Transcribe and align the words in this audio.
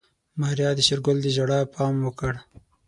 ماريا 0.39 0.69
د 0.75 0.79
شېرګل 0.87 1.17
د 1.21 1.27
ژړا 1.35 1.59
پام 1.73 1.95
وکړ. 2.05 2.33